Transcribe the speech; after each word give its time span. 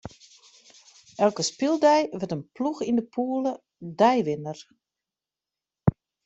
Elke 1.25 1.43
spyldei 1.49 2.01
wurdt 2.17 2.35
in 2.37 2.43
ploech 2.55 2.81
yn 2.89 2.97
de 2.99 3.05
pûle 3.13 3.51
deiwinner. 3.99 4.59